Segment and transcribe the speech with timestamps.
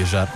[0.00, 0.32] viajar.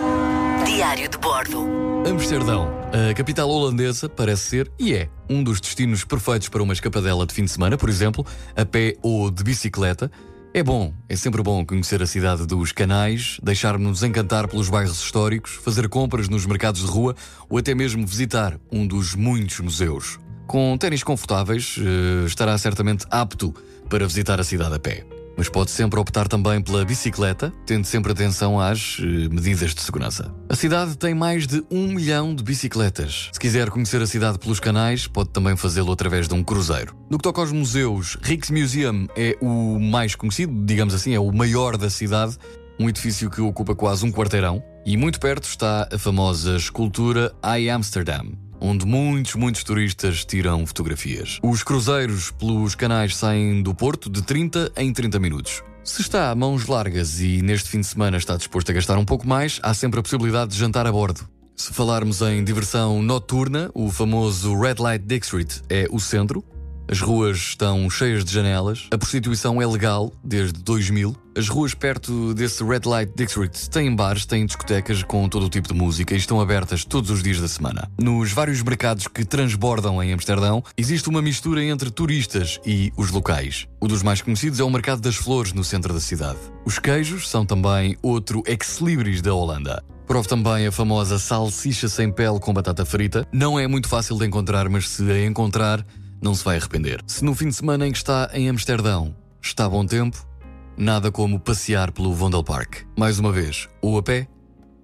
[0.67, 1.67] Diário de bordo.
[2.07, 7.27] Amsterdão, a capital holandesa, parece ser e é um dos destinos perfeitos para uma escapadela
[7.27, 10.11] de fim de semana, por exemplo, a pé ou de bicicleta.
[10.53, 15.53] É bom, é sempre bom conhecer a cidade dos canais, deixar-nos encantar pelos bairros históricos,
[15.65, 17.17] fazer compras nos mercados de rua
[17.49, 20.19] ou até mesmo visitar um dos muitos museus.
[20.47, 23.55] Com ténis confortáveis, eh, estará certamente apto
[23.89, 25.07] para visitar a cidade a pé.
[25.37, 30.33] Mas pode sempre optar também pela bicicleta, tendo sempre atenção às eh, medidas de segurança.
[30.49, 33.31] A cidade tem mais de um milhão de bicicletas.
[33.33, 36.97] Se quiser conhecer a cidade pelos canais, pode também fazê-lo através de um cruzeiro.
[37.11, 41.77] No que toca aos museus, Rijksmuseum é o mais conhecido, digamos assim, é o maior
[41.77, 42.37] da cidade,
[42.79, 44.63] um edifício que ocupa quase um quarteirão.
[44.87, 48.33] E muito perto está a famosa escultura I Amsterdam,
[48.65, 51.39] onde muitos, muitos turistas tiram fotografias.
[51.43, 55.63] Os cruzeiros pelos canais saem do Porto de 30 em 30 minutos.
[55.85, 59.05] Se está a mãos largas e neste fim de semana está disposto a gastar um
[59.05, 61.29] pouco mais, há sempre a possibilidade de jantar a bordo.
[61.55, 66.43] Se falarmos em diversão noturna, o famoso Red Light District é o centro,
[66.89, 71.17] as ruas estão cheias de janelas, a prostituição é legal desde 2000.
[71.37, 75.67] As ruas perto desse Red Light District têm bares, têm discotecas com todo o tipo
[75.67, 77.91] de música e estão abertas todos os dias da semana.
[77.99, 83.67] Nos vários mercados que transbordam em Amsterdão, existe uma mistura entre turistas e os locais.
[83.81, 86.39] O dos mais conhecidos é o Mercado das Flores, no centro da cidade.
[86.65, 89.83] Os queijos são também outro ex-libris da Holanda.
[90.07, 93.27] Prove também a famosa salsicha sem pele com batata frita.
[93.33, 95.85] Não é muito fácil de encontrar, mas se a encontrar,
[96.25, 97.03] não se vai arrepender.
[97.07, 100.27] Se no fim de semana em que está em Amsterdão está bom tempo,
[100.75, 102.87] nada como passear pelo Vondelpark.
[102.99, 104.27] Mais uma vez, ou a pé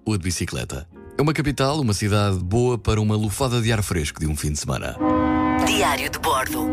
[0.05, 0.87] ou de bicicleta.
[1.17, 4.51] É uma capital, uma cidade boa para uma lufada de ar fresco de um fim
[4.51, 4.95] de semana.
[5.65, 6.71] Diário de bordo.